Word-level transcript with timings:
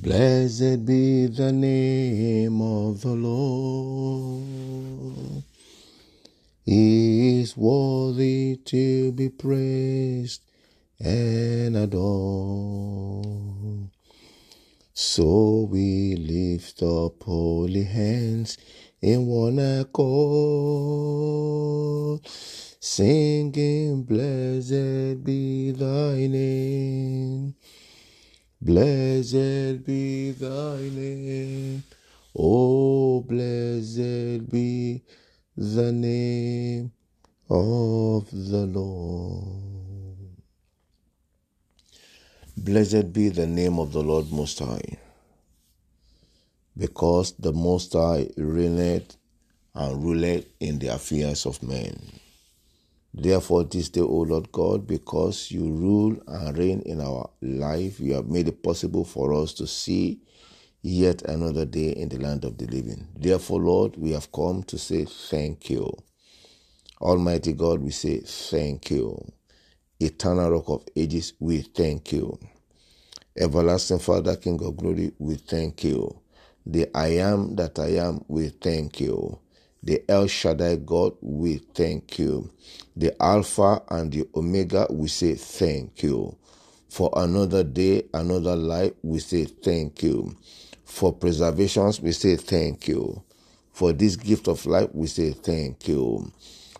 Blessed 0.00 0.86
be 0.86 1.26
the 1.26 1.50
name 1.50 2.62
of 2.62 3.00
the 3.00 3.16
Lord. 3.16 4.44
He 6.64 7.40
is 7.40 7.56
worthy 7.56 8.60
to 8.64 9.10
be 9.10 9.28
praised 9.28 10.42
and 11.00 11.76
adored. 11.76 13.26
So 14.94 15.66
we 15.68 16.14
lift 16.14 16.80
up 16.80 17.24
holy 17.24 17.82
hands 17.82 18.56
in 19.02 19.26
one 19.26 19.58
accord, 19.58 20.00
singing, 22.78 24.04
Blessed 24.04 25.24
be 25.24 25.72
thy 25.72 26.28
name. 26.28 27.56
Blessed 28.60 29.86
be 29.86 30.32
thy 30.32 30.80
name. 30.90 31.84
Oh, 32.36 33.20
blessed 33.20 34.50
be 34.50 35.02
the 35.56 35.92
name 35.92 36.90
of 37.48 38.28
the 38.30 38.66
Lord. 38.66 39.62
Blessed 42.56 43.12
be 43.12 43.28
the 43.28 43.46
name 43.46 43.78
of 43.78 43.92
the 43.92 44.02
Lord 44.02 44.32
Most 44.32 44.58
High, 44.58 44.98
because 46.76 47.34
the 47.38 47.52
Most 47.52 47.92
High 47.92 48.28
reigneth 48.36 49.16
and 49.74 50.02
ruleth 50.02 50.46
in 50.58 50.80
the 50.80 50.88
affairs 50.88 51.46
of 51.46 51.62
men. 51.62 51.96
Therefore, 53.18 53.64
this 53.64 53.90
day, 53.90 54.02
O 54.02 54.06
Lord 54.22 54.52
God, 54.52 54.86
because 54.86 55.50
you 55.52 55.64
rule 55.70 56.16
and 56.28 56.58
reign 56.58 56.82
in 56.86 57.00
our 57.02 57.30
life, 57.42 58.00
you 58.00 58.14
have 58.14 58.28
made 58.28 58.48
it 58.48 58.62
possible 58.62 59.04
for 59.04 59.34
us 59.34 59.54
to 59.54 59.66
see 59.68 60.20
yet 60.82 61.22
another 61.22 61.66
day 61.66 61.90
in 61.90 62.08
the 62.10 62.18
land 62.18 62.44
of 62.44 62.58
the 62.58 62.66
living. 62.66 63.08
Therefore, 63.16 63.60
Lord, 63.60 63.96
we 63.98 64.12
have 64.12 64.32
come 64.32 64.62
to 64.64 64.78
say 64.78 65.06
thank 65.06 65.70
you. 65.70 65.92
Almighty 67.00 67.54
God, 67.54 67.80
we 67.80 67.90
say 67.92 68.20
thank 68.20 68.90
you. 68.90 69.20
Eternal 70.00 70.50
Rock 70.52 70.68
of 70.70 70.84
Ages, 70.96 71.34
we 71.40 71.62
thank 71.62 72.12
you. 72.12 72.38
Everlasting 73.38 74.00
Father, 74.00 74.36
King 74.36 74.64
of 74.64 74.76
Glory, 74.76 75.12
we 75.18 75.36
thank 75.36 75.84
you. 75.84 76.20
The 76.66 76.88
I 76.94 77.08
am 77.18 77.56
that 77.56 77.78
I 77.80 77.96
am, 77.96 78.24
we 78.28 78.50
thank 78.50 79.00
you. 79.00 79.38
The 79.82 80.02
El 80.08 80.26
Shaddai 80.26 80.76
God, 80.76 81.14
we 81.20 81.58
thank 81.58 82.18
you. 82.18 82.50
The 82.96 83.14
Alpha 83.22 83.82
and 83.88 84.12
the 84.12 84.28
Omega, 84.34 84.86
we 84.90 85.08
say 85.08 85.34
thank 85.34 86.02
you. 86.02 86.36
For 86.88 87.10
another 87.16 87.62
day, 87.62 88.04
another 88.12 88.56
life, 88.56 88.92
we 89.02 89.20
say 89.20 89.44
thank 89.44 90.02
you. 90.02 90.36
For 90.84 91.12
preservations, 91.12 92.00
we 92.00 92.12
say 92.12 92.36
thank 92.36 92.88
you. 92.88 93.22
For 93.72 93.92
this 93.92 94.16
gift 94.16 94.48
of 94.48 94.66
life, 94.66 94.88
we 94.92 95.06
say 95.06 95.30
thank 95.32 95.86
you. 95.86 96.32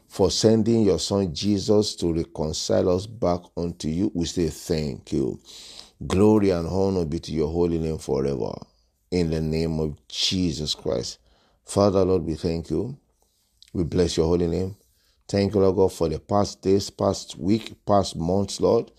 For 0.09 0.31
sending 0.31 0.83
your 0.83 0.99
Son 0.99 1.33
Jesus 1.33 1.95
to 1.97 2.13
reconcile 2.13 2.89
us 2.89 3.07
back 3.07 3.41
unto 3.57 3.89
you, 3.89 4.11
we 4.15 4.25
say 4.27 4.49
thank 4.49 5.13
you. 5.13 5.39
Glory 6.07 6.51
and 6.51 6.67
honor 6.67 7.05
be 7.05 7.21
to 7.21 7.33
your 7.33 7.49
holy 7.53 7.79
name 7.79 7.99
forever. 7.99 8.53
In 9.11 9.31
the 9.31 9.41
name 9.41 9.79
of 9.79 9.97
Jesus 10.09 10.75
Christ. 10.75 11.19
Father, 11.69 12.03
Lord, 12.03 12.25
we 12.25 12.35
thank 12.35 12.71
you. 12.71 12.97
We 13.75 13.85
bless 13.85 14.17
your 14.17 14.27
holy 14.27 14.47
name. 14.47 14.75
Thank 15.29 15.53
you, 15.55 15.61
Lord 15.61 15.77
God, 15.77 15.93
for 15.93 16.09
the 16.09 16.19
past 16.19 16.63
days, 16.63 16.89
past 16.89 17.39
week, 17.39 17.75
past 17.85 18.17
months, 18.17 18.59
Lord, 18.59 18.91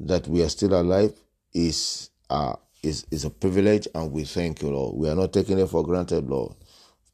that 0.00 0.26
we 0.26 0.42
are 0.42 0.48
still 0.48 0.72
alive 0.80 1.12
is 1.52 2.08
uh, 2.30 2.56
is 2.82 3.04
is 3.10 3.26
a 3.26 3.30
privilege, 3.30 3.88
and 3.94 4.10
we 4.10 4.24
thank 4.24 4.62
you, 4.62 4.70
Lord. 4.70 4.96
We 4.96 5.10
are 5.10 5.14
not 5.14 5.34
taking 5.34 5.58
it 5.58 5.68
for 5.68 5.84
granted, 5.84 6.30
Lord. 6.30 6.54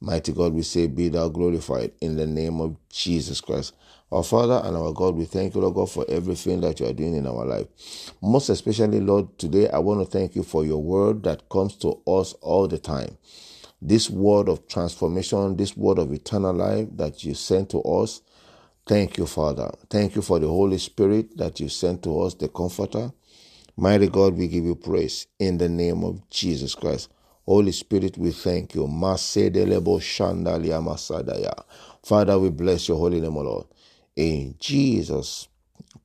Mighty 0.00 0.32
God, 0.32 0.52
we 0.52 0.62
say, 0.62 0.86
Be 0.86 1.08
thou 1.08 1.28
glorified 1.28 1.90
in 2.00 2.16
the 2.16 2.26
name 2.26 2.60
of 2.60 2.76
Jesus 2.88 3.40
Christ. 3.40 3.74
Our 4.12 4.22
Father 4.22 4.62
and 4.64 4.76
our 4.76 4.92
God, 4.92 5.16
we 5.16 5.24
thank 5.24 5.56
you, 5.56 5.60
Lord 5.62 5.74
God, 5.74 5.90
for 5.90 6.06
everything 6.08 6.60
that 6.60 6.78
you 6.78 6.86
are 6.86 6.92
doing 6.92 7.16
in 7.16 7.26
our 7.26 7.44
life. 7.44 7.66
Most 8.22 8.48
especially, 8.48 9.00
Lord, 9.00 9.36
today 9.40 9.68
I 9.70 9.78
want 9.78 10.00
to 10.00 10.06
thank 10.06 10.36
you 10.36 10.44
for 10.44 10.64
your 10.64 10.80
word 10.80 11.24
that 11.24 11.48
comes 11.48 11.74
to 11.78 12.00
us 12.06 12.34
all 12.34 12.68
the 12.68 12.78
time 12.78 13.18
this 13.84 14.08
word 14.08 14.48
of 14.48 14.66
transformation, 14.66 15.56
this 15.56 15.76
word 15.76 15.98
of 15.98 16.10
eternal 16.10 16.54
life 16.54 16.88
that 16.96 17.22
you 17.22 17.34
sent 17.34 17.68
to 17.70 17.82
us. 17.82 18.22
Thank 18.86 19.18
you, 19.18 19.26
Father. 19.26 19.70
Thank 19.90 20.16
you 20.16 20.22
for 20.22 20.38
the 20.38 20.48
Holy 20.48 20.78
Spirit 20.78 21.36
that 21.36 21.60
you 21.60 21.68
sent 21.68 22.02
to 22.04 22.20
us, 22.22 22.34
the 22.34 22.48
Comforter. 22.48 23.12
Mighty 23.76 24.08
God, 24.08 24.34
we 24.34 24.48
give 24.48 24.64
you 24.64 24.74
praise 24.74 25.26
in 25.38 25.58
the 25.58 25.68
name 25.68 26.02
of 26.02 26.28
Jesus 26.30 26.74
Christ. 26.74 27.12
Holy 27.44 27.72
Spirit, 27.72 28.16
we 28.16 28.30
thank 28.30 28.74
you. 28.74 28.86
Father, 32.02 32.38
we 32.38 32.50
bless 32.50 32.88
your 32.88 32.96
holy 32.96 33.20
name, 33.20 33.36
O 33.36 33.40
Lord. 33.42 33.66
In 34.16 34.54
Jesus' 34.58 35.48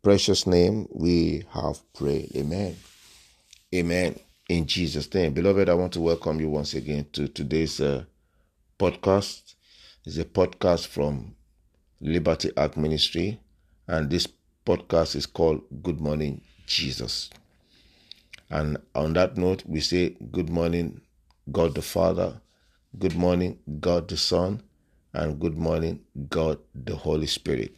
precious 0.01 0.45
name, 0.45 0.88
we 0.91 1.44
have 1.53 1.81
prayed. 1.94 2.35
Amen. 2.35 2.75
Amen 3.73 4.19
in 4.50 4.66
Jesus' 4.66 5.14
name. 5.14 5.34
Beloved, 5.34 5.70
I 5.70 5.76
want 5.76 5.94
to 5.94 6.02
welcome 6.02 6.40
you 6.40 6.50
once 6.50 6.74
again 6.74 7.06
to 7.14 7.28
today's 7.28 7.80
uh, 7.80 8.04
podcast. 8.80 9.54
It's 10.06 10.18
a 10.18 10.26
podcast 10.26 10.88
from 10.88 11.36
Liberty 12.02 12.50
Ark 12.58 12.76
Ministry, 12.76 13.40
and 13.88 14.10
this 14.10 14.28
podcast 14.66 15.16
is 15.16 15.28
called 15.28 15.62
Good 15.84 16.02
Morning 16.02 16.42
Jesus. 16.66 17.30
And 18.50 18.80
on 18.96 19.14
that 19.14 19.38
note, 19.38 19.64
we 19.68 19.82
say 19.82 20.18
good 20.32 20.50
morning, 20.50 21.02
God 21.52 21.76
the 21.76 21.84
Father, 21.84 22.42
good 22.98 23.16
morning, 23.16 23.60
God 23.80 24.08
the 24.08 24.18
Son, 24.18 24.64
and 25.14 25.40
good 25.40 25.60
morning, 25.60 26.00
God 26.28 26.58
the 26.74 26.96
Holy 26.96 27.28
Spirit. 27.28 27.76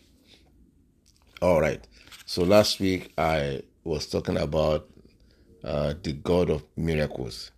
All 1.41 1.59
right. 1.59 1.85
So 2.25 2.43
last 2.43 2.79
week 2.79 3.11
I 3.17 3.63
was 3.83 4.07
talking 4.07 4.37
about 4.37 4.87
uh, 5.63 5.93
the 6.01 6.13
God 6.13 6.49
of 6.49 6.63
miracles. 6.75 7.51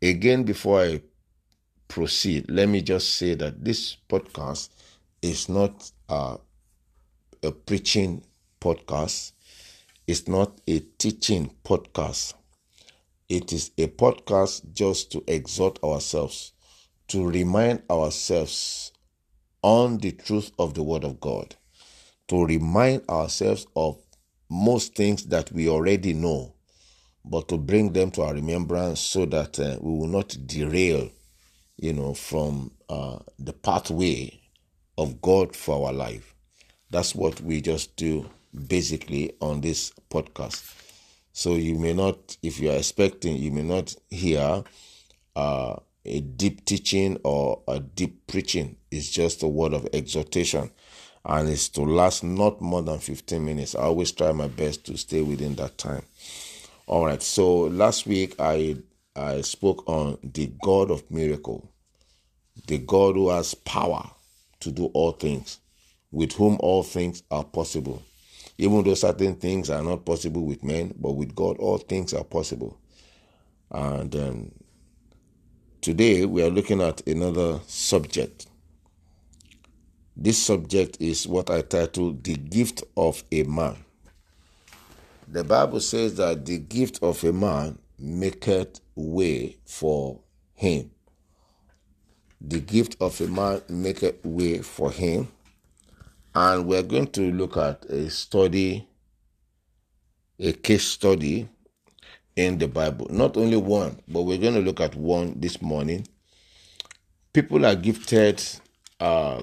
Again, 0.00 0.44
before 0.44 0.80
I 0.80 1.02
proceed, 1.88 2.50
let 2.50 2.68
me 2.68 2.82
just 2.82 3.16
say 3.16 3.34
that 3.34 3.64
this 3.64 3.96
podcast 4.08 4.70
is 5.20 5.48
not 5.48 5.90
uh, 6.08 6.36
a 7.42 7.52
preaching 7.52 8.24
podcast, 8.60 9.32
it's 10.06 10.26
not 10.28 10.60
a 10.66 10.80
teaching 10.98 11.54
podcast. 11.64 12.34
It 13.28 13.52
is 13.52 13.70
a 13.78 13.86
podcast 13.86 14.72
just 14.74 15.10
to 15.12 15.24
exhort 15.26 15.82
ourselves, 15.82 16.52
to 17.08 17.26
remind 17.26 17.82
ourselves 17.88 18.92
on 19.62 19.98
the 19.98 20.12
truth 20.12 20.50
of 20.58 20.74
the 20.74 20.82
Word 20.82 21.04
of 21.04 21.20
God, 21.20 21.54
to 22.28 22.44
remind 22.44 23.08
ourselves 23.08 23.66
of 23.74 24.02
most 24.50 24.94
things 24.94 25.24
that 25.26 25.50
we 25.52 25.68
already 25.68 26.12
know 26.12 26.51
but 27.24 27.48
to 27.48 27.58
bring 27.58 27.92
them 27.92 28.10
to 28.12 28.22
our 28.22 28.34
remembrance 28.34 29.00
so 29.00 29.26
that 29.26 29.58
uh, 29.58 29.76
we 29.80 29.98
will 29.98 30.08
not 30.08 30.36
derail, 30.46 31.10
you 31.76 31.92
know, 31.92 32.14
from 32.14 32.72
uh, 32.88 33.18
the 33.38 33.52
pathway 33.52 34.40
of 34.98 35.20
God 35.20 35.54
for 35.54 35.86
our 35.86 35.92
life. 35.92 36.34
That's 36.90 37.14
what 37.14 37.40
we 37.40 37.60
just 37.60 37.96
do 37.96 38.28
basically 38.66 39.32
on 39.40 39.60
this 39.60 39.92
podcast. 40.10 40.74
So 41.32 41.54
you 41.54 41.76
may 41.78 41.94
not, 41.94 42.36
if 42.42 42.60
you 42.60 42.70
are 42.70 42.76
expecting, 42.76 43.36
you 43.36 43.50
may 43.50 43.62
not 43.62 43.94
hear 44.10 44.62
uh, 45.34 45.76
a 46.04 46.20
deep 46.20 46.64
teaching 46.64 47.18
or 47.24 47.62
a 47.68 47.80
deep 47.80 48.26
preaching. 48.26 48.76
It's 48.90 49.10
just 49.10 49.42
a 49.42 49.48
word 49.48 49.72
of 49.72 49.88
exhortation 49.92 50.70
and 51.24 51.48
it's 51.48 51.68
to 51.70 51.82
last 51.82 52.24
not 52.24 52.60
more 52.60 52.82
than 52.82 52.98
15 52.98 53.44
minutes. 53.44 53.74
I 53.74 53.82
always 53.82 54.12
try 54.12 54.32
my 54.32 54.48
best 54.48 54.84
to 54.86 54.98
stay 54.98 55.22
within 55.22 55.54
that 55.56 55.78
time. 55.78 56.02
All 56.92 57.06
right. 57.06 57.22
So 57.22 57.60
last 57.68 58.06
week 58.06 58.34
I 58.38 58.76
I 59.16 59.40
spoke 59.40 59.82
on 59.88 60.18
the 60.22 60.52
God 60.60 60.90
of 60.90 61.10
miracle, 61.10 61.72
the 62.66 62.76
God 62.76 63.14
who 63.14 63.30
has 63.30 63.54
power 63.54 64.10
to 64.60 64.70
do 64.70 64.90
all 64.92 65.12
things, 65.12 65.58
with 66.10 66.32
whom 66.32 66.58
all 66.60 66.82
things 66.82 67.22
are 67.30 67.44
possible. 67.44 68.02
Even 68.58 68.84
though 68.84 68.92
certain 68.92 69.36
things 69.36 69.70
are 69.70 69.82
not 69.82 70.04
possible 70.04 70.44
with 70.44 70.62
men, 70.62 70.92
but 70.98 71.12
with 71.12 71.34
God 71.34 71.56
all 71.60 71.78
things 71.78 72.12
are 72.12 72.24
possible. 72.24 72.78
And 73.70 74.14
um, 74.14 74.52
today 75.80 76.26
we 76.26 76.42
are 76.42 76.50
looking 76.50 76.82
at 76.82 77.08
another 77.08 77.60
subject. 77.68 78.48
This 80.14 80.36
subject 80.44 80.98
is 81.00 81.26
what 81.26 81.48
I 81.48 81.62
title 81.62 82.12
The 82.12 82.34
Gift 82.36 82.84
of 82.98 83.24
a 83.32 83.44
Man. 83.44 83.76
The 85.32 85.44
Bible 85.44 85.80
says 85.80 86.16
that 86.16 86.44
the 86.44 86.58
gift 86.58 86.98
of 87.02 87.24
a 87.24 87.32
man 87.32 87.78
maketh 87.98 88.82
way 88.94 89.56
for 89.64 90.20
him. 90.52 90.90
The 92.38 92.60
gift 92.60 92.98
of 93.00 93.18
a 93.18 93.28
man 93.28 93.62
maketh 93.66 94.22
way 94.26 94.58
for 94.58 94.90
him. 94.90 95.28
And 96.34 96.66
we're 96.66 96.82
going 96.82 97.06
to 97.12 97.32
look 97.32 97.56
at 97.56 97.86
a 97.86 98.10
study, 98.10 98.86
a 100.38 100.52
case 100.52 100.84
study 100.84 101.48
in 102.36 102.58
the 102.58 102.68
Bible. 102.68 103.06
Not 103.08 103.38
only 103.38 103.56
one, 103.56 104.00
but 104.06 104.24
we're 104.24 104.36
going 104.36 104.52
to 104.52 104.60
look 104.60 104.82
at 104.82 104.94
one 104.94 105.40
this 105.40 105.62
morning. 105.62 106.06
People 107.32 107.64
are 107.64 107.74
gifted 107.74 108.44
uh, 109.00 109.42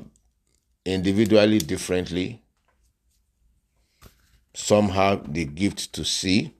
individually 0.86 1.58
differently. 1.58 2.44
Some 4.56 4.90
have 4.90 5.34
the 5.34 5.46
gift 5.46 5.94
to 5.94 6.06
see. 6.06 6.54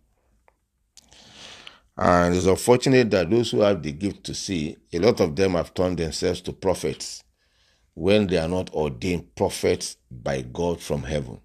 And 1.98 2.36
it's 2.36 2.48
unfortunate 2.48 3.12
that 3.12 3.30
those 3.30 3.52
who 3.52 3.62
have 3.62 3.84
the 3.84 3.92
gift 3.94 4.24
to 4.26 4.36
see, 4.36 4.78
a 4.94 5.00
lot 5.00 5.20
of 5.22 5.36
them 5.36 5.54
have 5.54 5.74
turned 5.74 6.00
themselves 6.00 6.42
to 6.42 6.54
prophets 6.54 7.24
when 7.96 8.28
they 8.28 8.38
are 8.38 8.48
not 8.50 8.74
ordained 8.74 9.36
prophets 9.36 9.98
by 10.12 10.42
God 10.44 10.82
from 10.82 11.04
heaven. 11.04 11.40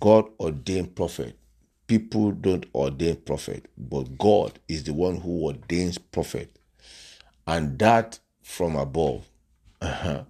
God 0.00 0.26
ordained 0.40 0.96
prophet. 0.96 1.38
People 1.86 2.32
don't 2.32 2.66
ordain 2.74 3.16
prophet, 3.16 3.66
but 3.78 4.18
God 4.18 4.58
is 4.68 4.84
the 4.84 4.94
one 4.94 5.18
who 5.18 5.44
ordains 5.46 5.98
prophet. 5.98 6.56
And 7.46 7.78
that 7.80 8.20
from 8.42 8.76
above. 8.76 9.28
Uh-huh, 9.82 10.24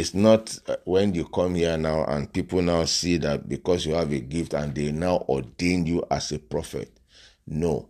It's 0.00 0.14
not 0.14 0.56
uh, 0.68 0.76
when 0.84 1.14
you 1.14 1.24
come 1.26 1.54
here 1.56 1.76
now 1.76 2.04
and 2.04 2.32
people 2.32 2.62
now 2.62 2.84
see 2.84 3.16
that 3.18 3.48
because 3.48 3.84
you 3.86 3.94
have 3.94 4.12
a 4.12 4.20
gift 4.20 4.54
and 4.54 4.74
they 4.74 4.92
now 4.92 5.24
ordain 5.28 5.86
you 5.86 6.04
as 6.10 6.30
a 6.32 6.38
prophet. 6.38 6.92
No. 7.46 7.88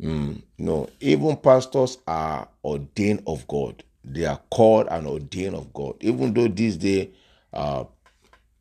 Mm, 0.00 0.42
no. 0.58 0.88
Even 1.00 1.36
pastors 1.36 1.98
are 2.06 2.48
ordained 2.64 3.22
of 3.26 3.46
God. 3.48 3.82
They 4.04 4.24
are 4.26 4.40
called 4.50 4.88
and 4.90 5.06
ordained 5.06 5.54
of 5.56 5.72
God. 5.72 5.96
Even 6.00 6.32
though 6.34 6.48
this 6.48 6.76
day, 6.76 7.10
uh, 7.52 7.84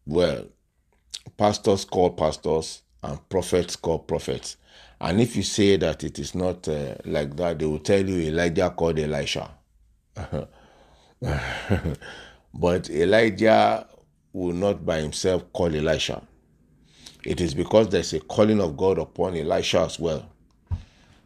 well, 0.06 0.46
pastors 1.38 1.86
call 1.86 2.12
pastors 2.12 2.82
and 3.04 3.28
prophets 3.30 3.76
call 3.76 4.00
prophets. 4.00 4.58
And 5.00 5.22
if 5.22 5.36
you 5.36 5.44
say 5.44 5.78
that 5.78 6.04
it 6.04 6.18
is 6.20 6.34
not 6.36 6.68
uh, 6.68 6.96
like 7.06 7.36
that, 7.38 7.60
they 7.60 7.66
will 7.66 7.80
tell 7.80 8.04
you 8.08 8.30
Elijah 8.30 8.70
called 8.72 9.00
Elisha. 9.00 9.52
but 12.54 12.90
Elijah 12.90 13.88
will 14.34 14.54
not 14.54 14.86
by 14.86 15.02
himself 15.02 15.52
call 15.54 15.74
Elisha. 15.76 16.22
It 17.24 17.42
is 17.42 17.54
because 17.54 17.90
there's 17.90 18.14
a 18.14 18.20
calling 18.20 18.62
of 18.62 18.78
God 18.78 18.98
upon 18.98 19.36
Elisha 19.36 19.82
as 19.82 20.00
well. 20.00 20.30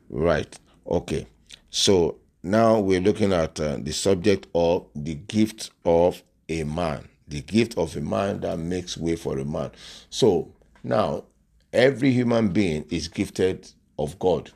Right. 0.09 0.57
Okay. 0.88 1.27
So 1.69 2.18
now 2.44 2.79
we're 2.79 3.01
looking 3.01 3.33
at 3.33 3.59
uh, 3.59 3.77
the 3.79 3.91
subject 3.91 4.47
of 4.56 4.88
the 4.95 5.15
gift 5.15 5.71
of 5.85 6.23
a 6.50 6.63
man. 6.63 7.07
The 7.27 7.41
gift 7.41 7.77
of 7.77 7.95
a 7.95 8.01
man 8.01 8.39
that 8.41 8.57
makes 8.57 8.97
way 8.97 9.15
for 9.15 9.38
a 9.38 9.45
man. 9.45 9.71
So 10.09 10.53
now 10.83 11.25
every 11.71 12.12
human 12.12 12.50
being 12.50 12.85
is 12.89 13.07
gifted 13.07 13.69
of 14.00 14.17
God. 14.19 14.51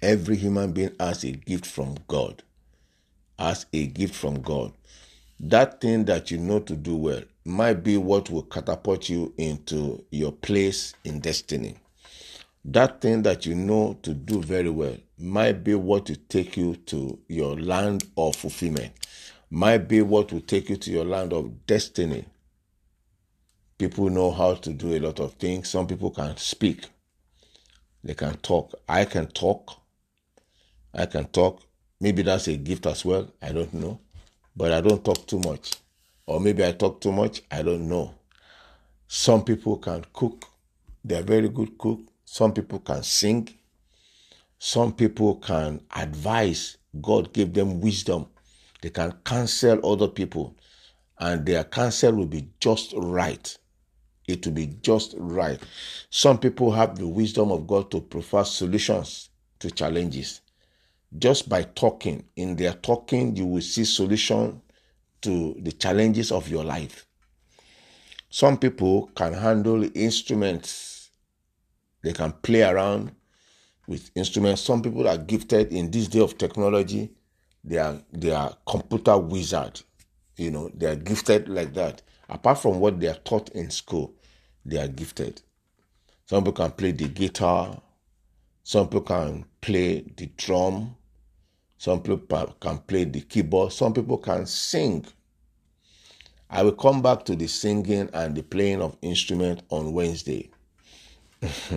Every 0.00 0.36
human 0.36 0.72
being 0.72 0.92
has 1.00 1.24
a 1.24 1.32
gift 1.32 1.66
from 1.66 1.96
God. 2.08 2.42
Has 3.38 3.66
a 3.72 3.86
gift 3.86 4.14
from 4.14 4.40
God. 4.42 4.72
That 5.46 5.82
thing 5.82 6.06
that 6.06 6.30
you 6.30 6.38
know 6.38 6.60
to 6.60 6.74
do 6.74 6.96
well 6.96 7.20
might 7.44 7.84
be 7.84 7.98
what 7.98 8.30
will 8.30 8.44
catapult 8.44 9.10
you 9.10 9.34
into 9.36 10.02
your 10.10 10.32
place 10.32 10.94
in 11.04 11.20
destiny. 11.20 11.76
That 12.64 13.02
thing 13.02 13.24
that 13.24 13.44
you 13.44 13.54
know 13.54 13.98
to 14.04 14.14
do 14.14 14.40
very 14.40 14.70
well 14.70 14.96
might 15.18 15.62
be 15.62 15.74
what 15.74 16.08
will 16.08 16.16
take 16.30 16.56
you 16.56 16.76
to 16.86 17.18
your 17.28 17.60
land 17.60 18.04
of 18.16 18.36
fulfillment, 18.36 18.94
might 19.50 19.86
be 19.86 20.00
what 20.00 20.32
will 20.32 20.40
take 20.40 20.70
you 20.70 20.76
to 20.76 20.90
your 20.90 21.04
land 21.04 21.34
of 21.34 21.66
destiny. 21.66 22.24
People 23.76 24.08
know 24.08 24.30
how 24.30 24.54
to 24.54 24.72
do 24.72 24.94
a 24.94 24.98
lot 24.98 25.20
of 25.20 25.34
things. 25.34 25.68
Some 25.68 25.86
people 25.86 26.10
can 26.10 26.38
speak, 26.38 26.86
they 28.02 28.14
can 28.14 28.38
talk. 28.38 28.72
I 28.88 29.04
can 29.04 29.26
talk. 29.26 29.78
I 30.94 31.04
can 31.04 31.26
talk. 31.26 31.60
Maybe 32.00 32.22
that's 32.22 32.48
a 32.48 32.56
gift 32.56 32.86
as 32.86 33.04
well. 33.04 33.30
I 33.42 33.52
don't 33.52 33.74
know. 33.74 34.00
But 34.56 34.72
I 34.72 34.80
don't 34.80 35.04
talk 35.04 35.26
too 35.26 35.40
much. 35.40 35.76
Or 36.26 36.40
maybe 36.40 36.64
I 36.64 36.72
talk 36.72 37.00
too 37.00 37.12
much. 37.12 37.42
I 37.50 37.62
don't 37.62 37.88
know. 37.88 38.14
Some 39.08 39.44
people 39.44 39.76
can 39.78 40.04
cook. 40.12 40.46
They're 41.04 41.22
very 41.22 41.48
good 41.48 41.76
cook. 41.76 42.00
Some 42.24 42.52
people 42.52 42.78
can 42.80 43.02
sing. 43.02 43.48
Some 44.58 44.92
people 44.94 45.36
can 45.36 45.80
advise. 45.94 46.78
God 47.00 47.32
gave 47.32 47.52
them 47.52 47.80
wisdom. 47.80 48.26
They 48.80 48.90
can 48.90 49.12
counsel 49.24 49.80
other 49.84 50.08
people. 50.08 50.56
And 51.18 51.44
their 51.44 51.64
counsel 51.64 52.12
will 52.12 52.26
be 52.26 52.48
just 52.60 52.94
right. 52.96 53.56
It 54.26 54.46
will 54.46 54.54
be 54.54 54.66
just 54.82 55.14
right. 55.18 55.60
Some 56.10 56.38
people 56.38 56.72
have 56.72 56.96
the 56.96 57.06
wisdom 57.06 57.50
of 57.52 57.66
God 57.66 57.90
to 57.90 58.00
provide 58.00 58.46
solutions 58.46 59.28
to 59.58 59.70
challenges. 59.70 60.40
Just 61.16 61.48
by 61.48 61.62
talking, 61.62 62.24
in 62.36 62.56
their 62.56 62.72
talking, 62.74 63.36
you 63.36 63.46
will 63.46 63.62
see 63.62 63.84
solution 63.84 64.60
to 65.22 65.56
the 65.60 65.72
challenges 65.72 66.32
of 66.32 66.48
your 66.48 66.64
life. 66.64 67.06
Some 68.30 68.58
people 68.58 69.10
can 69.14 69.32
handle 69.32 69.88
instruments. 69.94 71.10
They 72.02 72.12
can 72.12 72.32
play 72.32 72.62
around 72.62 73.12
with 73.86 74.10
instruments. 74.16 74.62
Some 74.62 74.82
people 74.82 75.08
are 75.08 75.16
gifted 75.18 75.72
in 75.72 75.90
this 75.90 76.08
day 76.08 76.20
of 76.20 76.36
technology. 76.36 77.12
They 77.62 77.78
are 77.78 78.00
they 78.12 78.32
are 78.32 78.56
computer 78.66 79.16
wizard. 79.16 79.80
You 80.36 80.50
know, 80.50 80.70
they 80.74 80.86
are 80.86 80.96
gifted 80.96 81.48
like 81.48 81.74
that. 81.74 82.02
Apart 82.28 82.58
from 82.58 82.80
what 82.80 82.98
they 82.98 83.06
are 83.06 83.14
taught 83.14 83.50
in 83.50 83.70
school, 83.70 84.14
they 84.64 84.78
are 84.78 84.88
gifted. 84.88 85.40
Some 86.26 86.42
people 86.42 86.64
can 86.64 86.72
play 86.72 86.92
the 86.92 87.08
guitar. 87.08 87.80
Some 88.64 88.88
people 88.88 89.02
can 89.02 89.44
play 89.60 90.00
the 90.16 90.26
drum. 90.36 90.96
Some 91.84 92.00
people 92.00 92.54
can 92.60 92.78
play 92.78 93.04
the 93.04 93.20
keyboard. 93.20 93.70
Some 93.70 93.92
people 93.92 94.16
can 94.16 94.46
sing. 94.46 95.04
I 96.48 96.62
will 96.62 96.72
come 96.72 97.02
back 97.02 97.26
to 97.26 97.36
the 97.36 97.46
singing 97.46 98.08
and 98.14 98.34
the 98.34 98.42
playing 98.42 98.80
of 98.80 98.96
instrument 99.02 99.64
on 99.68 99.92
Wednesday. 99.92 100.50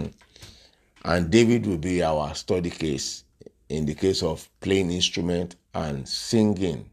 and 1.04 1.30
David 1.30 1.66
will 1.66 1.78
be 1.78 2.02
our 2.02 2.34
study 2.36 2.70
case 2.70 3.26
in 3.68 3.86
the 3.86 3.96
case 3.96 4.24
of 4.24 4.48
playing 4.62 4.92
instrument 4.92 5.58
and 5.74 6.08
singing 6.08 6.90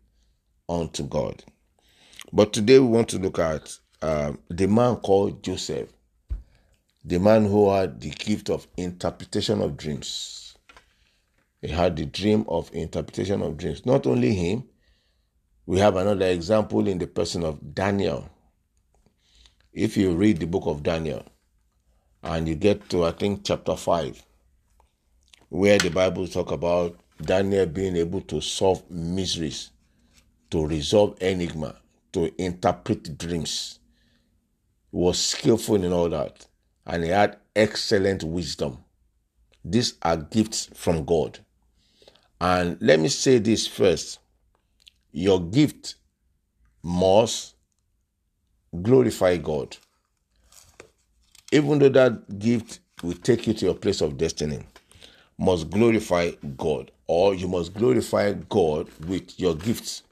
unto 0.68 1.04
God. 1.04 1.44
But 2.32 2.52
today 2.52 2.80
we 2.80 2.86
want 2.88 3.10
to 3.10 3.20
look 3.20 3.38
at 3.38 3.78
uh, 4.02 4.32
the 4.48 4.66
man 4.66 4.96
called 4.96 5.40
Joseph, 5.40 5.88
the 7.04 7.20
man 7.20 7.44
who 7.44 7.70
had 7.70 8.00
the 8.00 8.10
gift 8.10 8.50
of 8.50 8.66
interpretation 8.76 9.62
of 9.62 9.76
dreams. 9.76 10.43
He 11.64 11.70
had 11.70 11.96
the 11.96 12.04
dream 12.04 12.44
of 12.46 12.70
interpretation 12.74 13.40
of 13.40 13.56
dreams. 13.56 13.86
Not 13.86 14.06
only 14.06 14.34
him, 14.34 14.64
we 15.64 15.78
have 15.78 15.96
another 15.96 16.26
example 16.26 16.86
in 16.86 16.98
the 16.98 17.06
person 17.06 17.42
of 17.42 17.74
Daniel. 17.74 18.28
If 19.72 19.96
you 19.96 20.12
read 20.12 20.40
the 20.40 20.46
book 20.46 20.64
of 20.66 20.82
Daniel 20.82 21.24
and 22.22 22.46
you 22.46 22.54
get 22.54 22.90
to, 22.90 23.04
I 23.06 23.12
think, 23.12 23.44
chapter 23.44 23.76
5, 23.76 24.22
where 25.48 25.78
the 25.78 25.88
Bible 25.88 26.28
talk 26.28 26.50
about 26.50 27.00
Daniel 27.22 27.64
being 27.64 27.96
able 27.96 28.20
to 28.20 28.42
solve 28.42 28.82
mysteries, 28.90 29.70
to 30.50 30.66
resolve 30.66 31.16
enigma, 31.22 31.76
to 32.12 32.30
interpret 32.38 33.16
dreams, 33.16 33.78
he 34.92 34.98
was 34.98 35.18
skillful 35.18 35.82
in 35.82 35.94
all 35.94 36.10
that, 36.10 36.46
and 36.84 37.04
he 37.04 37.08
had 37.08 37.38
excellent 37.56 38.22
wisdom. 38.22 38.84
These 39.64 39.94
are 40.02 40.18
gifts 40.18 40.68
from 40.74 41.06
God. 41.06 41.38
And 42.44 42.76
let 42.82 43.00
me 43.00 43.08
say 43.08 43.38
this 43.38 43.66
first 43.66 44.18
your 45.12 45.40
gift 45.40 45.94
must 46.82 47.54
glorify 48.82 49.38
God. 49.38 49.74
Even 51.50 51.78
though 51.78 51.88
that 51.88 52.38
gift 52.38 52.80
will 53.02 53.14
take 53.14 53.46
you 53.46 53.54
to 53.54 53.64
your 53.64 53.74
place 53.74 54.02
of 54.02 54.18
destiny, 54.18 54.58
must 55.38 55.70
glorify 55.70 56.32
God, 56.58 56.90
or 57.06 57.34
you 57.34 57.48
must 57.48 57.72
glorify 57.72 58.34
God 58.34 58.90
with 59.06 59.40
your 59.40 59.54
gifts. 59.54 60.02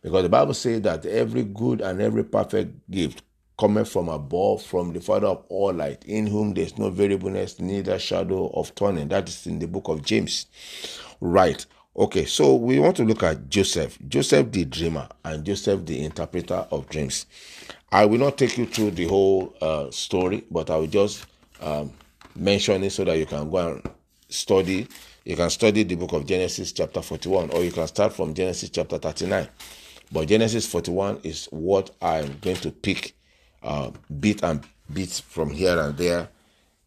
Because 0.00 0.22
the 0.22 0.28
Bible 0.28 0.54
says 0.54 0.80
that 0.82 1.04
every 1.06 1.42
good 1.42 1.80
and 1.80 2.00
every 2.00 2.22
perfect 2.22 2.88
gift 2.88 3.24
cometh 3.56 3.88
from 3.88 4.08
above, 4.08 4.62
from 4.62 4.92
the 4.92 5.00
Father 5.00 5.28
of 5.28 5.44
all 5.48 5.72
light, 5.72 6.04
in 6.04 6.26
whom 6.26 6.54
there 6.54 6.64
is 6.64 6.76
no 6.78 6.90
variableness, 6.90 7.60
neither 7.60 7.98
shadow 7.98 8.48
of 8.54 8.74
turning. 8.74 9.08
That 9.08 9.28
is 9.28 9.46
in 9.46 9.58
the 9.58 9.66
book 9.68 9.88
of 9.88 10.02
James. 10.02 10.46
Right. 11.20 11.64
Okay, 11.96 12.24
so 12.24 12.56
we 12.56 12.80
want 12.80 12.96
to 12.96 13.04
look 13.04 13.22
at 13.22 13.48
Joseph, 13.48 13.96
Joseph 14.08 14.50
the 14.50 14.64
dreamer, 14.64 15.08
and 15.24 15.44
Joseph 15.44 15.86
the 15.86 16.04
interpreter 16.04 16.66
of 16.72 16.88
dreams. 16.88 17.26
I 17.92 18.04
will 18.06 18.18
not 18.18 18.36
take 18.36 18.58
you 18.58 18.66
through 18.66 18.92
the 18.92 19.06
whole 19.06 19.54
uh, 19.62 19.92
story, 19.92 20.44
but 20.50 20.70
I 20.70 20.76
will 20.76 20.88
just 20.88 21.24
um, 21.60 21.92
mention 22.34 22.82
it 22.82 22.90
so 22.90 23.04
that 23.04 23.16
you 23.16 23.26
can 23.26 23.48
go 23.48 23.58
and 23.58 23.90
study. 24.28 24.88
You 25.24 25.36
can 25.36 25.50
study 25.50 25.84
the 25.84 25.94
book 25.94 26.12
of 26.12 26.26
Genesis, 26.26 26.72
chapter 26.72 27.00
41, 27.00 27.50
or 27.50 27.62
you 27.62 27.70
can 27.70 27.86
start 27.86 28.12
from 28.12 28.34
Genesis, 28.34 28.70
chapter 28.70 28.98
39. 28.98 29.48
But 30.10 30.26
Genesis 30.26 30.66
41 30.66 31.20
is 31.22 31.46
what 31.46 31.90
I'm 32.02 32.38
going 32.40 32.56
to 32.56 32.72
pick 32.72 33.14
uh, 33.64 33.90
bit 34.20 34.42
and 34.44 34.64
bits 34.92 35.18
from 35.20 35.50
here 35.50 35.78
and 35.78 35.96
there 35.96 36.28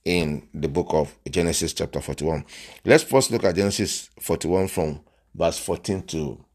in 0.06 0.48
the 0.54 0.70
book 0.70 0.88
of 0.92 1.14
Genesis 1.30 1.74
chapter 1.74 2.00
41. 2.00 2.46
Let's 2.86 3.04
first 3.04 3.32
look 3.32 3.44
at 3.44 3.56
Genesis 3.56 4.10
41 4.22 4.70
from 4.70 5.02
verse 5.36 5.58
14 5.58 6.04
to 6.04 6.46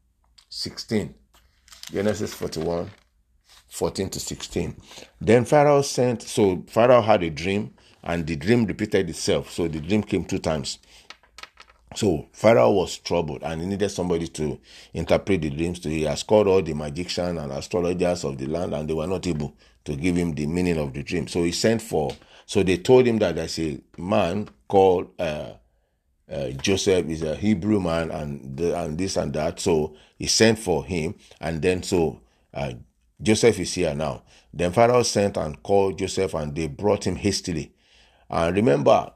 16. 0.49 1.13
Genesis 1.91 2.33
41, 2.33 2.89
14 3.67 4.09
to 4.09 4.19
16. 4.19 4.75
Then 5.21 5.45
Pharaoh 5.45 5.81
sent, 5.81 6.23
so 6.23 6.63
Pharaoh 6.67 7.01
had 7.01 7.21
a 7.23 7.29
dream, 7.29 7.73
and 8.03 8.25
the 8.25 8.35
dream 8.35 8.65
repeated 8.65 9.09
itself. 9.09 9.51
So 9.51 9.67
the 9.67 9.79
dream 9.79 10.03
came 10.03 10.25
two 10.25 10.39
times. 10.39 10.79
So 11.95 12.27
Pharaoh 12.33 12.71
was 12.71 12.97
troubled 12.97 13.43
and 13.43 13.61
he 13.61 13.67
needed 13.67 13.89
somebody 13.89 14.27
to 14.29 14.59
interpret 14.93 15.41
the 15.41 15.49
dreams 15.49 15.79
to. 15.81 15.89
He 15.89 16.03
has 16.03 16.23
called 16.23 16.47
all 16.47 16.61
the 16.61 16.73
magicians 16.73 17.39
and 17.39 17.51
astrologers 17.51 18.23
of 18.23 18.37
the 18.37 18.47
land, 18.47 18.73
and 18.73 18.89
they 18.89 18.93
were 18.93 19.07
not 19.07 19.27
able 19.27 19.55
to 19.85 19.95
give 19.95 20.15
him 20.15 20.33
the 20.33 20.45
meaning 20.47 20.77
of 20.79 20.93
the 20.93 21.03
dream. 21.03 21.27
So 21.27 21.43
he 21.43 21.51
sent 21.51 21.81
for. 21.81 22.15
So 22.45 22.63
they 22.63 22.77
told 22.77 23.07
him 23.07 23.19
that 23.19 23.35
there's 23.35 23.59
a 23.59 23.79
man 23.97 24.49
called 24.67 25.09
uh, 25.19 25.53
uh, 26.31 26.49
Joseph 26.51 27.07
is 27.09 27.21
a 27.21 27.35
Hebrew 27.35 27.79
man, 27.79 28.11
and 28.11 28.57
the, 28.57 28.77
and 28.79 28.97
this 28.97 29.17
and 29.17 29.33
that. 29.33 29.59
So 29.59 29.95
he 30.17 30.27
sent 30.27 30.59
for 30.59 30.85
him, 30.85 31.15
and 31.41 31.61
then 31.61 31.83
so 31.83 32.21
uh, 32.53 32.73
Joseph 33.21 33.59
is 33.59 33.73
here 33.73 33.93
now. 33.95 34.23
Then 34.53 34.71
Pharaoh 34.71 35.03
sent 35.03 35.37
and 35.37 35.61
called 35.63 35.99
Joseph, 35.99 36.33
and 36.33 36.55
they 36.55 36.67
brought 36.67 37.05
him 37.07 37.15
hastily. 37.17 37.73
And 38.29 38.55
remember, 38.55 39.11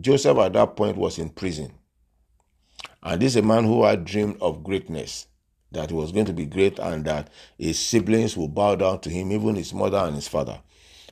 Joseph 0.00 0.38
at 0.38 0.52
that 0.54 0.76
point 0.76 0.96
was 0.96 1.18
in 1.18 1.30
prison. 1.30 1.72
And 3.06 3.22
this 3.22 3.34
is 3.34 3.36
a 3.36 3.42
man 3.42 3.62
who 3.62 3.84
had 3.84 4.04
dreamed 4.04 4.38
of 4.40 4.64
greatness, 4.64 5.28
that 5.70 5.90
he 5.90 5.96
was 5.96 6.10
going 6.10 6.26
to 6.26 6.32
be 6.32 6.44
great 6.44 6.80
and 6.80 7.04
that 7.04 7.30
his 7.56 7.78
siblings 7.78 8.36
will 8.36 8.48
bow 8.48 8.74
down 8.74 8.98
to 9.02 9.10
him, 9.10 9.30
even 9.30 9.54
his 9.54 9.72
mother 9.72 9.98
and 9.98 10.16
his 10.16 10.26
father. 10.26 10.60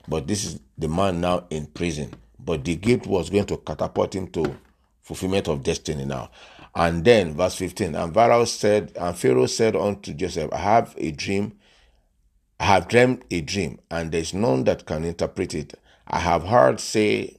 But 0.05 0.27
this 0.27 0.43
is 0.43 0.59
the 0.77 0.89
man 0.89 1.21
now 1.21 1.45
in 1.49 1.67
prison. 1.67 2.13
But 2.37 2.65
the 2.65 2.75
gift 2.75 3.07
was 3.07 3.29
going 3.29 3.45
to 3.45 3.55
catapult 3.57 4.13
him 4.13 4.27
to 4.31 4.57
fulfillment 5.03 5.47
of 5.47 5.63
destiny 5.63 6.03
now. 6.03 6.31
And 6.75 7.05
then, 7.05 7.33
verse 7.33 7.55
15, 7.55 7.95
and 7.95 8.13
Pharaoh 8.13 8.43
said, 8.43 8.91
and 8.99 9.17
Pharaoh 9.17 9.45
said 9.45 9.77
unto 9.77 10.13
Joseph, 10.13 10.51
I 10.51 10.57
have 10.57 10.95
a 10.97 11.11
dream, 11.11 11.53
I 12.59 12.65
have 12.65 12.89
dreamed 12.89 13.23
a 13.31 13.39
dream, 13.39 13.79
and 13.89 14.11
there 14.11 14.19
is 14.19 14.33
none 14.33 14.65
that 14.65 14.85
can 14.85 15.05
interpret 15.05 15.53
it. 15.55 15.75
I 16.05 16.19
have 16.19 16.43
heard 16.43 16.81
say 16.81 17.37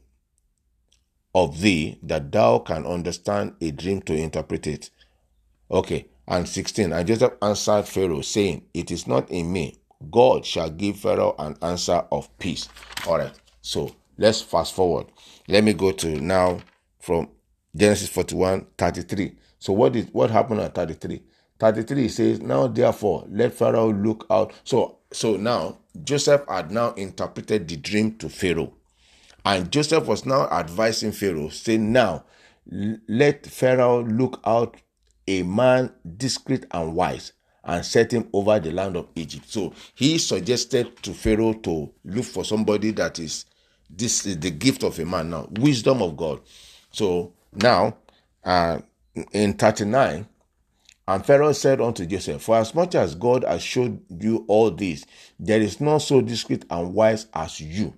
of 1.37 1.61
thee 1.61 1.99
that 2.03 2.33
thou 2.33 2.59
can 2.59 2.87
understand 2.87 3.55
a 3.61 3.71
dream 3.71 4.01
to 4.01 4.15
interpret 4.15 4.67
it. 4.67 4.89
Okay, 5.71 6.07
and 6.27 6.49
16. 6.49 6.95
And 6.95 7.07
Joseph 7.07 7.35
answered 7.43 7.87
Pharaoh, 7.87 8.23
saying, 8.23 8.65
It 8.73 8.91
is 8.91 9.07
not 9.07 9.31
in 9.31 9.53
me. 9.53 9.79
God 10.11 10.47
shall 10.47 10.71
give 10.71 10.99
Pharaoh 10.99 11.35
an 11.39 11.59
answer 11.61 12.03
of 12.11 12.37
peace. 12.39 12.71
All 13.07 13.19
right, 13.19 13.35
so 13.61 13.95
let's 14.17 14.41
fast 14.41 14.75
forward. 14.75 15.09
Let 15.47 15.63
me 15.63 15.75
go 15.75 15.93
to 15.93 16.19
now 16.21 16.61
from 17.01 17.29
Genesis 17.77 18.09
41 18.09 18.67
33. 18.79 19.37
So, 19.59 19.75
what 19.75 19.95
is 19.95 20.07
what 20.13 20.31
happened 20.31 20.61
at 20.61 20.75
33? 20.75 21.23
33 21.59 22.09
says, 22.09 22.41
Now 22.41 22.67
therefore, 22.67 23.27
let 23.29 23.53
Pharaoh 23.53 23.93
look 23.93 24.27
out. 24.31 24.55
So, 24.65 25.01
so 25.13 25.37
now 25.37 25.81
Joseph 26.03 26.45
had 26.49 26.71
now 26.71 26.93
interpreted 26.95 27.69
the 27.69 27.77
dream 27.77 28.17
to 28.17 28.31
Pharaoh. 28.31 28.73
And 29.47 29.71
Joseph 29.71 30.09
was 30.09 30.27
now 30.27 30.49
advising 30.49 31.13
Pharaoh, 31.13 31.51
saying, 31.51 31.93
Now 31.93 32.25
let 33.09 33.47
Pharaoh 33.47 34.03
look 34.03 34.41
out 34.45 34.77
a 35.29 35.45
man 35.45 35.93
discreet 36.17 36.67
and 36.73 36.97
wise 36.97 37.33
and 37.63 37.87
set 37.87 38.13
him 38.13 38.29
over 38.33 38.59
the 38.59 38.73
land 38.73 38.97
of 38.97 39.07
Egypt. 39.15 39.45
So 39.49 39.73
he 39.95 40.19
suggested 40.19 41.01
to 41.05 41.13
Pharaoh 41.15 41.53
to 41.53 41.93
look 42.05 42.25
for 42.25 42.45
somebody 42.45 42.91
that 42.93 43.21
is 43.21 43.45
this 43.89 44.27
is 44.27 44.41
the 44.41 44.51
gift 44.51 44.83
of 44.83 44.99
a 44.99 45.05
man 45.05 45.31
now, 45.31 45.47
wisdom 45.53 46.03
of 46.03 46.17
God. 46.17 46.41
So 46.91 47.33
now, 47.53 47.99
uh, 48.43 48.81
in 49.31 49.53
39, 49.55 50.27
and 51.07 51.25
Pharaoh 51.25 51.53
said 51.53 51.81
unto 51.81 52.05
Joseph, 52.05 52.43
For 52.43 52.57
as 52.57 52.75
much 52.75 52.97
as 52.97 53.15
God 53.15 53.45
has 53.45 53.63
showed 53.63 54.01
you 54.09 54.45
all 54.49 54.73
this, 54.73 55.07
there 55.39 55.61
is 55.61 55.81
none 55.81 56.01
so 56.01 56.21
discreet 56.21 56.65
and 56.69 56.93
wise 56.93 57.29
as 57.33 57.61
you. 57.61 57.95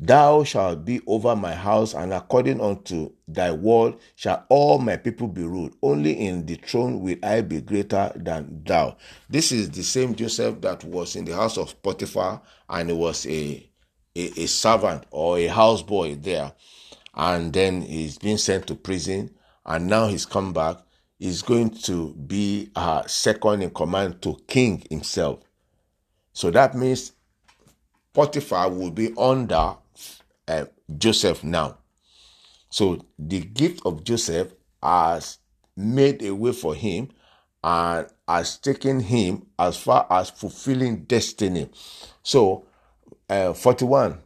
Thou 0.00 0.44
shalt 0.44 0.84
be 0.84 1.00
over 1.08 1.34
my 1.34 1.54
house, 1.54 1.92
and 1.92 2.12
according 2.12 2.60
unto 2.60 3.10
thy 3.26 3.50
word 3.50 3.96
shall 4.14 4.46
all 4.48 4.78
my 4.78 4.96
people 4.96 5.26
be 5.26 5.42
ruled. 5.42 5.74
Only 5.82 6.12
in 6.12 6.46
the 6.46 6.54
throne 6.54 7.00
will 7.00 7.16
I 7.20 7.40
be 7.40 7.60
greater 7.60 8.12
than 8.14 8.62
thou. 8.64 8.96
This 9.28 9.50
is 9.50 9.70
the 9.70 9.82
same 9.82 10.14
Joseph 10.14 10.60
that 10.60 10.84
was 10.84 11.16
in 11.16 11.24
the 11.24 11.34
house 11.34 11.58
of 11.58 11.82
Potiphar, 11.82 12.40
and 12.68 12.90
he 12.90 12.94
was 12.94 13.26
a, 13.26 13.68
a, 14.14 14.42
a 14.42 14.46
servant 14.46 15.04
or 15.10 15.36
a 15.36 15.48
houseboy 15.48 16.22
there. 16.22 16.52
And 17.14 17.52
then 17.52 17.82
he's 17.82 18.18
been 18.18 18.38
sent 18.38 18.68
to 18.68 18.76
prison, 18.76 19.34
and 19.66 19.88
now 19.88 20.06
he's 20.06 20.26
come 20.26 20.52
back. 20.52 20.76
He's 21.18 21.42
going 21.42 21.70
to 21.70 22.14
be 22.14 22.70
uh, 22.76 23.04
second 23.08 23.62
in 23.62 23.70
command 23.70 24.22
to 24.22 24.38
king 24.46 24.84
himself. 24.88 25.40
So 26.32 26.52
that 26.52 26.76
means 26.76 27.14
Potiphar 28.14 28.70
will 28.70 28.92
be 28.92 29.12
under 29.18 29.74
uh, 30.48 30.64
Joseph 30.96 31.44
now. 31.44 31.78
So 32.70 33.04
the 33.18 33.40
gift 33.40 33.82
of 33.84 34.04
Joseph 34.04 34.52
has 34.82 35.38
made 35.76 36.22
a 36.22 36.34
way 36.34 36.52
for 36.52 36.74
him 36.74 37.10
and 37.62 38.06
has 38.26 38.58
taken 38.58 39.00
him 39.00 39.46
as 39.58 39.76
far 39.76 40.06
as 40.10 40.30
fulfilling 40.30 41.04
destiny. 41.04 41.68
So, 42.22 42.66
uh, 43.28 43.52
41. 43.52 44.18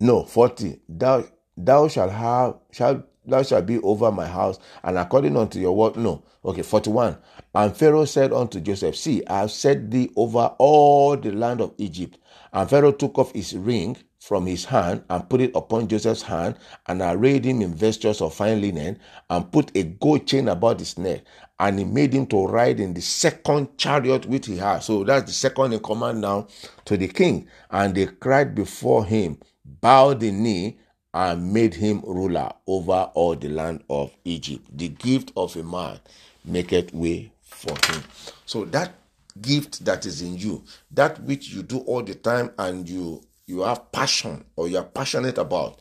No, 0.00 0.24
40. 0.24 0.80
Thou, 0.88 1.24
thou 1.56 1.88
shalt 1.88 2.12
have, 2.12 2.56
shall, 2.72 3.04
thou 3.30 3.42
shalt 3.42 3.66
be 3.66 3.78
over 3.80 4.12
my 4.12 4.26
house, 4.26 4.58
and 4.84 4.98
according 4.98 5.36
unto 5.36 5.58
your 5.58 5.76
word. 5.76 5.96
No. 5.96 6.22
Okay, 6.44 6.62
41. 6.62 7.18
And 7.54 7.76
Pharaoh 7.76 8.04
said 8.06 8.32
unto 8.32 8.60
Joseph, 8.60 8.96
See, 8.96 9.24
I 9.26 9.40
have 9.40 9.50
set 9.52 9.90
thee 9.90 10.10
over 10.16 10.54
all 10.58 11.16
the 11.16 11.32
land 11.32 11.60
of 11.60 11.74
Egypt. 11.78 12.18
And 12.52 12.68
Pharaoh 12.68 12.92
took 12.92 13.18
off 13.18 13.32
his 13.32 13.54
ring 13.56 13.96
from 14.20 14.46
his 14.46 14.64
hand 14.66 15.04
and 15.10 15.28
put 15.28 15.40
it 15.40 15.52
upon 15.54 15.88
Joseph's 15.88 16.22
hand 16.22 16.56
and 16.86 17.02
arrayed 17.02 17.44
him 17.44 17.62
in 17.62 17.74
vestures 17.74 18.20
of 18.20 18.34
fine 18.34 18.60
linen 18.60 18.98
and 19.30 19.50
put 19.50 19.70
a 19.76 19.82
gold 19.84 20.26
chain 20.26 20.48
about 20.48 20.78
his 20.78 20.98
neck. 20.98 21.22
And 21.58 21.78
he 21.78 21.84
made 21.84 22.14
him 22.14 22.26
to 22.28 22.46
ride 22.46 22.80
in 22.80 22.94
the 22.94 23.00
second 23.02 23.76
chariot 23.78 24.26
which 24.26 24.46
he 24.46 24.56
had. 24.56 24.80
So 24.80 25.04
that's 25.04 25.26
the 25.26 25.32
second 25.32 25.72
in 25.74 25.80
command 25.80 26.20
now 26.20 26.48
to 26.86 26.96
the 26.96 27.08
king. 27.08 27.48
And 27.70 27.94
they 27.94 28.06
cried 28.06 28.54
before 28.54 29.04
him, 29.04 29.38
bowed 29.64 30.20
the 30.20 30.30
knee, 30.32 30.78
and 31.12 31.52
made 31.52 31.74
him 31.74 32.00
ruler 32.02 32.50
over 32.66 33.10
all 33.14 33.34
the 33.34 33.48
land 33.48 33.82
of 33.90 34.12
Egypt. 34.24 34.64
The 34.76 34.88
gift 34.88 35.32
of 35.36 35.56
a 35.56 35.62
man 35.62 35.98
maketh 36.44 36.92
way 36.94 37.32
for 37.42 37.74
him. 37.90 38.02
So 38.46 38.64
that 38.66 38.92
gift 39.40 39.84
that 39.84 40.06
is 40.06 40.22
in 40.22 40.36
you, 40.36 40.64
that 40.92 41.20
which 41.22 41.50
you 41.50 41.62
do 41.62 41.78
all 41.80 42.02
the 42.02 42.14
time 42.14 42.52
and 42.58 42.88
you 42.88 43.22
you 43.46 43.62
have 43.62 43.90
passion 43.90 44.44
or 44.54 44.68
you 44.68 44.78
are 44.78 44.84
passionate 44.84 45.36
about, 45.36 45.80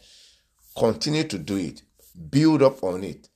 continue 0.76 1.24
to 1.24 1.38
do 1.38 1.56
it. 1.58 1.84
Build 2.32 2.64
up 2.64 2.84
on 2.84 3.04
it. 3.04 3.30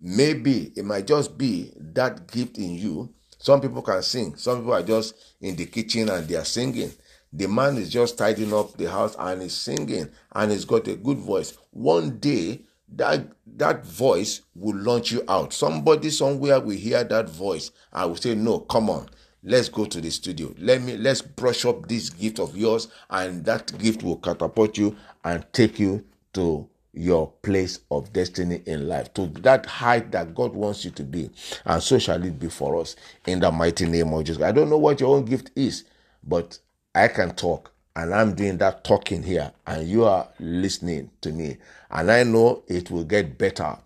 Maybe 0.00 0.72
it 0.76 0.84
might 0.84 1.06
just 1.06 1.38
be 1.38 1.72
that 1.76 2.30
gift 2.30 2.58
in 2.58 2.74
you. 2.74 3.12
Some 3.38 3.62
people 3.62 3.80
can 3.80 4.02
sing. 4.02 4.36
Some 4.36 4.58
people 4.58 4.74
are 4.74 4.82
just 4.82 5.14
in 5.40 5.56
the 5.56 5.64
kitchen 5.64 6.10
and 6.10 6.28
they 6.28 6.36
are 6.36 6.44
singing. 6.44 6.92
The 7.32 7.46
man 7.46 7.76
is 7.76 7.90
just 7.90 8.18
tidying 8.18 8.52
up 8.52 8.76
the 8.76 8.90
house 8.90 9.14
and 9.18 9.42
is 9.42 9.56
singing 9.56 10.10
and 10.32 10.50
he's 10.50 10.64
got 10.64 10.88
a 10.88 10.96
good 10.96 11.18
voice. 11.18 11.56
One 11.70 12.18
day, 12.18 12.62
that 12.96 13.24
that 13.56 13.86
voice 13.86 14.40
will 14.56 14.76
launch 14.76 15.12
you 15.12 15.22
out. 15.28 15.52
Somebody 15.52 16.10
somewhere 16.10 16.58
will 16.58 16.76
hear 16.76 17.04
that 17.04 17.28
voice 17.28 17.70
I 17.92 18.06
will 18.06 18.16
say, 18.16 18.34
No, 18.34 18.60
come 18.60 18.90
on 18.90 19.08
let's 19.42 19.68
go 19.68 19.84
to 19.86 20.00
the 20.00 20.10
studio 20.10 20.52
let 20.58 20.82
me 20.82 20.96
let's 20.96 21.22
brush 21.22 21.64
up 21.64 21.88
this 21.88 22.10
gift 22.10 22.38
of 22.38 22.56
yours 22.56 22.88
and 23.08 23.44
that 23.44 23.76
gift 23.78 24.02
will 24.02 24.16
catapult 24.16 24.76
you 24.76 24.94
and 25.24 25.44
take 25.52 25.78
you 25.78 26.04
to 26.32 26.68
your 26.92 27.30
place 27.42 27.80
of 27.90 28.12
destiny 28.12 28.62
in 28.66 28.86
life 28.86 29.12
to 29.14 29.26
that 29.28 29.64
height 29.64 30.10
that 30.10 30.34
god 30.34 30.52
wants 30.52 30.84
you 30.84 30.90
to 30.90 31.02
be 31.02 31.30
and 31.64 31.82
so 31.82 31.98
shall 31.98 32.22
it 32.22 32.38
be 32.38 32.48
for 32.48 32.78
us 32.78 32.96
in 33.26 33.40
the 33.40 33.50
mighty 33.50 33.86
name 33.86 34.12
of 34.12 34.24
jesus 34.24 34.42
i 34.42 34.52
don't 34.52 34.68
know 34.68 34.76
what 34.78 35.00
your 35.00 35.16
own 35.16 35.24
gift 35.24 35.50
is 35.56 35.84
but 36.24 36.58
i 36.94 37.08
can 37.08 37.34
talk 37.34 37.72
and 37.96 38.14
i'm 38.14 38.34
doing 38.34 38.58
that 38.58 38.84
talking 38.84 39.22
here 39.22 39.52
and 39.66 39.88
you 39.88 40.04
are 40.04 40.28
listening 40.40 41.10
to 41.22 41.32
me 41.32 41.56
and 41.90 42.10
i 42.12 42.22
know 42.24 42.62
it 42.68 42.90
will 42.90 43.04
get 43.04 43.38
better 43.38 43.76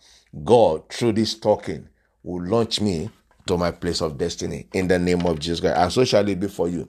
god 0.44 0.88
through 0.90 1.12
this 1.12 1.34
talking 1.34 1.88
will 2.24 2.42
launch 2.44 2.80
me 2.80 3.10
to 3.46 3.56
my 3.56 3.70
place 3.70 4.00
of 4.02 4.18
destiny 4.18 4.66
in 4.72 4.88
the 4.88 4.98
name 4.98 5.26
of 5.26 5.38
Jesus 5.38 5.60
Christ. 5.60 5.76
And 5.76 5.92
so 5.92 6.04
shall 6.04 6.28
it 6.28 6.40
be 6.40 6.48
for 6.48 6.68
you 6.68 6.88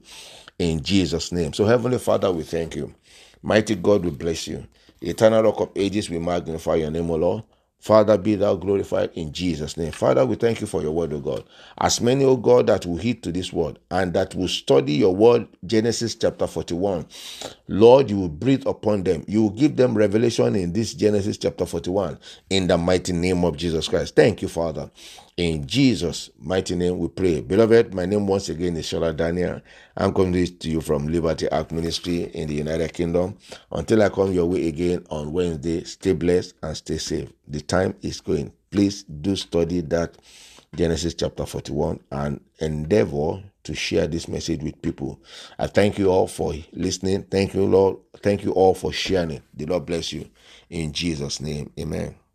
in 0.59 0.81
Jesus' 0.81 1.31
name. 1.31 1.53
So, 1.53 1.65
Heavenly 1.65 1.99
Father, 1.99 2.31
we 2.31 2.43
thank 2.43 2.75
you. 2.75 2.93
Mighty 3.43 3.75
God, 3.75 4.03
we 4.03 4.11
bless 4.11 4.47
you. 4.47 4.65
Eternal 5.01 5.43
Rock 5.43 5.61
of 5.61 5.71
Ages, 5.75 6.09
we 6.09 6.19
magnify 6.19 6.75
your 6.75 6.91
name, 6.91 7.09
O 7.11 7.15
Lord. 7.15 7.43
Father, 7.85 8.17
be 8.17 8.33
thou 8.33 8.55
glorified 8.55 9.11
in 9.13 9.31
Jesus' 9.31 9.77
name. 9.77 9.91
Father, 9.91 10.25
we 10.25 10.37
thank 10.37 10.59
you 10.59 10.65
for 10.65 10.81
your 10.81 10.91
word, 10.91 11.13
O 11.13 11.19
God. 11.19 11.43
As 11.77 12.01
many, 12.01 12.25
O 12.25 12.35
God, 12.35 12.65
that 12.65 12.83
will 12.83 12.97
heed 12.97 13.21
to 13.21 13.31
this 13.31 13.53
word 13.53 13.77
and 13.91 14.11
that 14.15 14.33
will 14.33 14.47
study 14.47 14.93
your 14.93 15.15
word, 15.15 15.47
Genesis 15.63 16.15
chapter 16.15 16.47
41, 16.47 17.05
Lord, 17.67 18.09
you 18.09 18.17
will 18.19 18.29
breathe 18.29 18.65
upon 18.65 19.03
them. 19.03 19.23
You 19.27 19.43
will 19.43 19.51
give 19.51 19.75
them 19.75 19.95
revelation 19.95 20.55
in 20.55 20.73
this 20.73 20.95
Genesis 20.95 21.37
chapter 21.37 21.67
41 21.67 22.17
in 22.49 22.65
the 22.65 22.79
mighty 22.79 23.13
name 23.13 23.45
of 23.45 23.55
Jesus 23.55 23.87
Christ. 23.87 24.15
Thank 24.15 24.41
you, 24.41 24.47
Father. 24.47 24.89
In 25.37 25.67
Jesus' 25.67 26.29
mighty 26.39 26.77
name 26.77 26.97
we 26.97 27.09
pray. 27.09 27.41
Beloved, 27.41 27.93
my 27.93 28.05
name 28.05 28.25
once 28.25 28.47
again 28.47 28.77
is 28.77 28.85
Shola 28.85 29.13
Daniel. 29.13 29.61
I'm 29.97 30.13
coming 30.13 30.47
to 30.47 30.69
you 30.69 30.79
from 30.79 31.07
Liberty 31.09 31.49
Ark 31.49 31.73
Ministry 31.73 32.23
in 32.33 32.47
the 32.47 32.53
United 32.55 32.93
Kingdom. 32.93 33.37
Until 33.69 34.03
I 34.03 34.07
come 34.07 34.31
your 34.31 34.45
way 34.45 34.69
again 34.69 35.05
on 35.09 35.33
Wednesday, 35.33 35.83
stay 35.83 36.13
blessed 36.13 36.55
and 36.63 36.77
stay 36.77 36.97
safe. 36.97 37.33
The 37.49 37.59
time 37.59 37.95
is 38.01 38.21
going. 38.21 38.53
Please 38.71 39.03
do 39.03 39.35
study 39.35 39.81
that 39.81 40.17
Genesis 40.73 41.15
chapter 41.15 41.45
41 41.45 41.99
and 42.11 42.39
endeavor 42.59 43.43
to 43.63 43.75
share 43.75 44.07
this 44.07 44.29
message 44.29 44.63
with 44.63 44.81
people. 44.81 45.19
I 45.59 45.67
thank 45.67 45.97
you 45.99 46.11
all 46.11 46.27
for 46.27 46.53
listening. 46.71 47.23
Thank 47.23 47.55
you, 47.55 47.65
Lord. 47.65 47.97
Thank 48.23 48.45
you 48.45 48.53
all 48.53 48.73
for 48.73 48.93
sharing. 48.93 49.41
The 49.53 49.65
Lord 49.65 49.85
bless 49.85 50.13
you. 50.13 50.29
In 50.69 50.93
Jesus' 50.93 51.41
name, 51.41 51.73
amen. 51.77 52.15